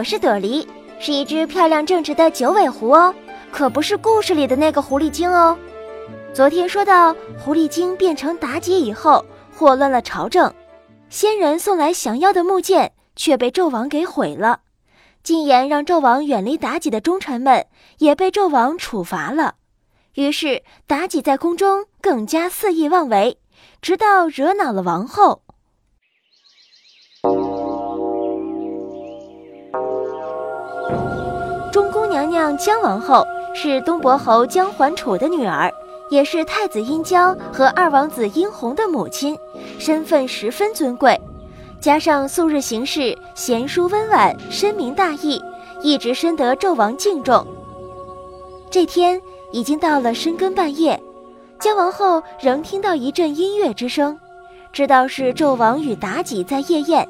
[0.00, 0.66] 我是朵梨，
[0.98, 3.14] 是一只漂亮正直的九尾狐哦，
[3.52, 5.58] 可不是故事里的那个狐狸精哦。
[6.32, 9.22] 昨天说到，狐狸精变成妲己以后，
[9.54, 10.50] 祸乱了朝政，
[11.10, 14.60] 仙人送来降妖的木剑，却被纣王给毁了。
[15.22, 17.66] 禁言让纣王远离妲己的忠臣们，
[17.98, 19.56] 也被纣王处罚了。
[20.14, 23.36] 于是妲己在宫中更加肆意妄为，
[23.82, 25.42] 直到惹恼了王后。
[32.20, 35.72] 娘娘姜王后是东伯侯姜桓楚的女儿，
[36.10, 39.38] 也是太子殷郊和二王子殷红的母亲，
[39.78, 41.18] 身份十分尊贵。
[41.80, 45.42] 加上素日行事贤淑温婉、深明大义，
[45.82, 47.46] 一直深得纣王敬重。
[48.70, 49.18] 这天
[49.50, 51.00] 已经到了深更半夜，
[51.58, 54.18] 姜王后仍听到一阵音乐之声，
[54.74, 57.08] 知道是纣王与妲己在夜宴，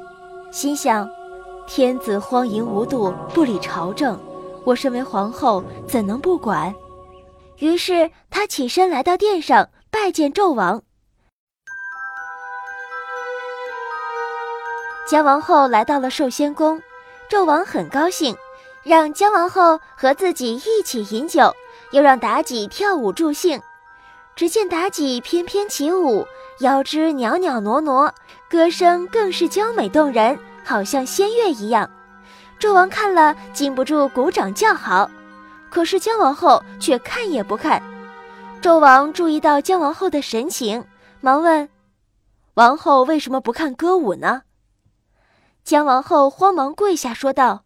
[0.51, 1.09] 心想：
[1.67, 4.17] 天子荒淫无度，不理朝政。
[4.63, 6.73] 我身为皇后，怎能不管？
[7.57, 10.81] 于是她起身来到殿上拜见纣王。
[15.07, 16.81] 姜王后来到了寿仙宫，
[17.29, 18.35] 纣王很高兴，
[18.83, 21.53] 让姜王后和自己一起饮酒，
[21.91, 23.61] 又让妲己跳舞助兴。
[24.35, 26.25] 只见妲己翩翩起舞，
[26.61, 28.13] 腰肢袅袅娜娜，
[28.49, 31.89] 歌声更是娇美动人，好像仙乐一样。
[32.61, 35.09] 纣王看了，禁不住鼓掌叫好。
[35.71, 37.81] 可是姜王后却看也不看。
[38.61, 40.85] 纣王注意到姜王后的神情，
[41.21, 41.67] 忙问
[42.53, 44.43] ：“王后为什么不看歌舞呢？”
[45.65, 47.63] 姜王后慌忙跪下说道：“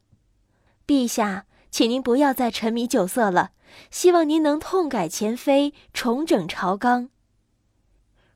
[0.88, 3.50] 陛下，请您不要再沉迷酒色了，
[3.92, 7.10] 希望您能痛改前非，重整朝纲。”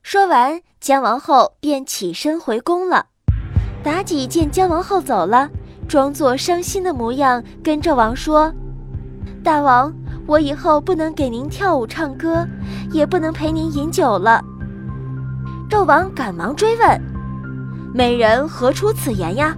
[0.02, 3.06] 说完，姜王后便起身回宫了。
[3.82, 5.48] 妲己见姜王后走了。
[5.90, 8.54] 装作伤心的模样，跟纣王说
[9.42, 9.92] ：“大王，
[10.24, 12.46] 我以后不能给您跳舞唱歌，
[12.92, 14.40] 也不能陪您饮酒了。”
[15.68, 17.02] 纣王赶忙追问
[17.92, 19.52] ：“美人何出此言呀？”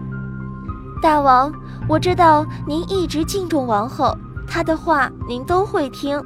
[1.02, 1.52] 大王，
[1.86, 4.16] 我知道您一直敬重王后，
[4.48, 6.18] 她的话您都会听。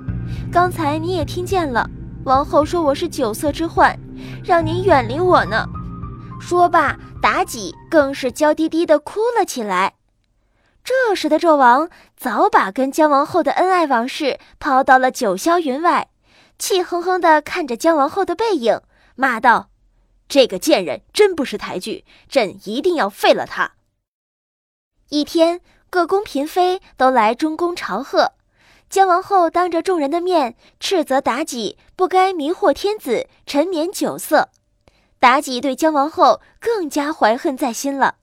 [0.53, 1.85] 刚才您也听见了，
[2.23, 3.99] 王后说我是酒色之患，
[4.45, 5.67] 让您远离我呢。
[6.39, 9.95] 说罢，妲己更是娇滴滴地哭了起来。
[10.87, 16.11] 这时的纣王早把跟姜王后的恩爱往事抛到了九霄云外，
[16.61, 18.81] 气哼哼地看着姜王后的背影，
[19.17, 19.71] 骂道
[20.29, 23.73] ：“这个贱人真不识抬举，朕一定要废了他。”
[25.11, 25.61] 一天，
[25.91, 28.35] 各宫嫔妃都来中宫朝贺，
[28.89, 34.51] 姜王后当着众人的面斥责妲己不该迷惑天子，沉湎酒色。
[35.21, 38.19] 妲己对姜王后更加怀恨在心了。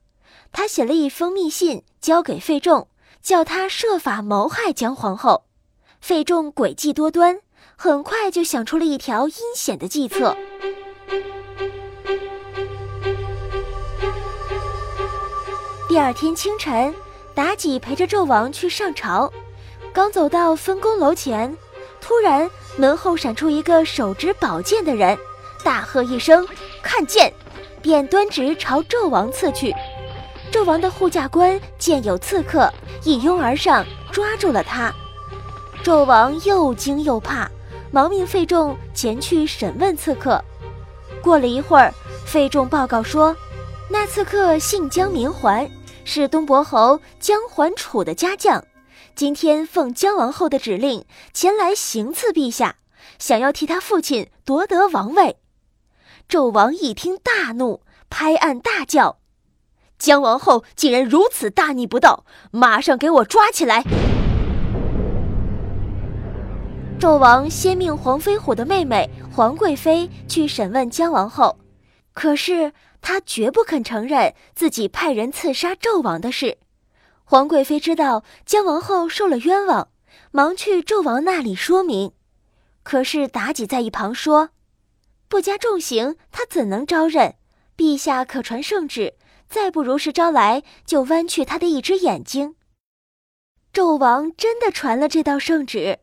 [0.54, 2.90] 她写了一封密信交给费仲，
[3.22, 5.46] 叫他设法谋害姜皇后。
[6.02, 7.40] 费仲诡计多端，
[7.78, 10.36] 很快就想出了一条阴险的计策。
[15.88, 16.94] 第二天清晨，
[17.34, 19.32] 妲己陪着纣王去上朝，
[19.94, 21.56] 刚走到分宫楼前，
[22.02, 25.18] 突然门后闪出一个手执宝剑的人，
[25.64, 26.46] 大喝一声
[26.84, 27.34] “看剑”，
[27.82, 29.74] 便端直朝纣王刺去。
[30.54, 32.72] 纣王的护驾官见有刺客，
[33.04, 34.94] 一拥而上，抓住了他。
[35.84, 37.50] 纣王又惊又怕，
[37.90, 40.40] 忙命费仲前去审问刺客。
[41.24, 41.92] 过了一会儿，
[42.24, 43.36] 费仲报告说，
[43.90, 45.68] 那刺客姓姜名桓，
[46.06, 48.64] 是东伯侯姜桓楚的家将，
[49.16, 51.04] 今天奉姜王后的指令
[51.34, 52.76] 前来行刺陛下，
[53.18, 55.38] 想要替他父亲夺得王位。
[56.30, 57.82] 纣王一听大怒，
[58.12, 59.18] 拍案大叫。
[60.04, 63.86] 姜王后竟然如此大逆不道，马上给我抓起来！
[67.00, 71.58] 纣王先命黄飞虎的妹妹黄贵妃去审问姜王后，
[72.12, 76.58] 可是她绝不肯承认自己派人刺杀纣王的事。
[77.24, 79.88] 黄贵妃知道姜王后受了冤枉，
[80.32, 82.12] 忙去纣王那里说明，
[82.84, 84.50] 可是妲己在一旁说
[85.30, 87.36] ：“不加重刑，她怎能招认？
[87.78, 89.14] 陛下可传圣旨。”
[89.54, 92.56] 再不如实招来，就剜去他的一只眼睛。
[93.72, 96.00] 纣王真的传了这道圣旨，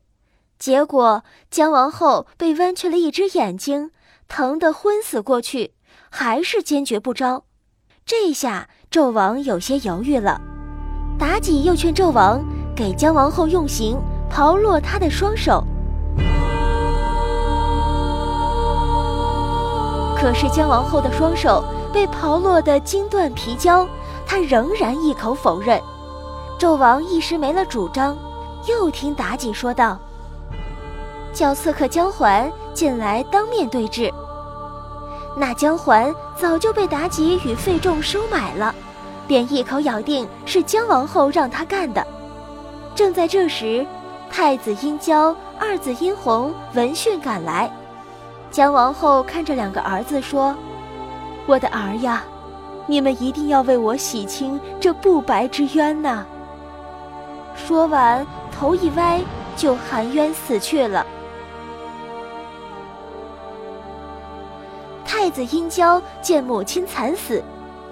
[0.56, 3.90] 结果姜王后被剜去了一只眼睛，
[4.28, 5.74] 疼得昏死过去，
[6.10, 7.42] 还是坚决不招。
[8.06, 10.40] 这下纣王有些犹豫了。
[11.18, 12.40] 妲己又劝纣王
[12.76, 14.00] 给姜王后用刑，
[14.32, 15.66] 刨落她的双手。
[20.16, 21.64] 可是姜王后的双手。
[21.92, 23.86] 被刨落的金断皮焦，
[24.26, 25.80] 他仍然一口否认。
[26.58, 28.16] 纣王一时没了主张，
[28.66, 29.98] 又听妲己说道
[31.32, 34.12] ：“叫刺客姜桓进来当面对质。”
[35.36, 38.74] 那姜桓早就被妲己与费仲收买了，
[39.26, 42.06] 便一口咬定是姜王后让他干的。
[42.94, 43.86] 正在这时，
[44.30, 47.70] 太子殷郊、二子殷弘闻讯赶来。
[48.50, 50.54] 姜王后看着两个儿子说
[51.50, 52.22] ：“我的儿呀，
[52.86, 56.24] 你们一定要为我洗清这不白之冤呐！”
[57.58, 58.24] 说完，
[58.56, 59.20] 头一歪，
[59.56, 61.04] 就含冤死去了。
[65.04, 67.42] 太子殷郊见母亲惨死，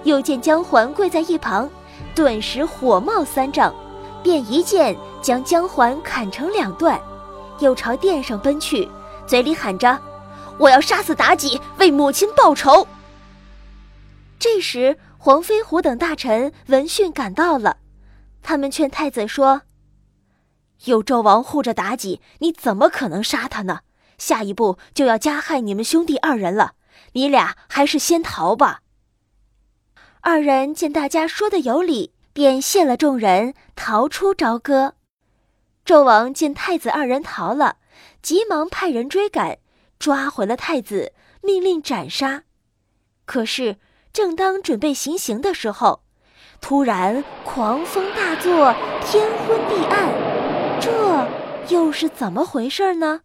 [0.03, 1.69] 又见姜环跪在一旁，
[2.15, 3.75] 顿时火冒三丈，
[4.23, 6.97] 便一剑将姜环砍成两段，
[7.59, 8.89] 又朝殿上奔去，
[9.27, 9.99] 嘴里喊着。
[10.57, 12.87] 我要杀死妲己，为母亲报仇。
[14.39, 17.79] 这时，黄飞虎等大臣闻讯赶到了，
[18.41, 19.63] 他们劝太子说
[20.85, 23.81] ：“有纣王护着妲己，你怎么可能杀他呢？
[24.17, 26.75] 下一步就要加害你们兄弟二人了，
[27.13, 28.81] 你俩还是先逃吧。”
[30.21, 34.95] 二人见大家说的有理，便谢了众人，逃出朝歌。
[35.85, 37.77] 纣王见太子二人逃了，
[38.21, 39.59] 急忙派人追赶。
[39.97, 41.11] 抓回了太子，
[41.41, 42.43] 命令斩杀。
[43.25, 43.77] 可是，
[44.11, 46.01] 正当准备行刑的时候，
[46.59, 48.73] 突然狂风大作，
[49.05, 50.09] 天昏地暗，
[50.79, 51.27] 这
[51.73, 53.21] 又是怎么回事呢？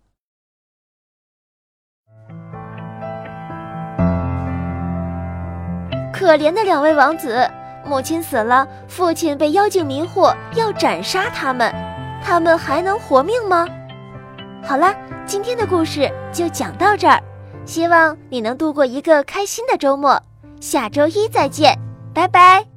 [6.13, 7.51] 可怜的两位王子，
[7.85, 11.75] 母亲死了，父亲被妖精迷惑，要斩杀他们，
[12.23, 13.67] 他们还能活命吗？
[14.63, 14.95] 好了。
[15.27, 17.19] 今天的故事就讲到这儿，
[17.65, 20.23] 希望你能度过一个开心的周末。
[20.65, 21.79] 下周一再见，
[22.15, 22.74] 拜拜。